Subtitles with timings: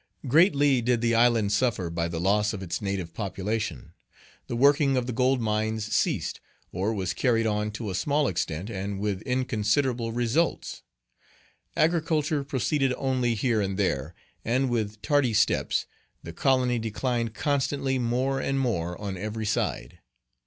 [0.27, 3.93] Greatly did the island suffer by the loss of its native population;
[4.47, 6.39] the working of the gold mines ceased,
[6.71, 10.81] or was carried on to a small extent, and with inconsiderable results;
[11.77, 15.85] agriculture proceeded only here and there, and with tardy steps;
[16.23, 19.99] the colony declined constantly more and more on every side.